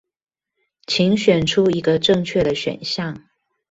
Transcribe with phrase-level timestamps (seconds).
[0.87, 3.25] 請選出一個正確的選項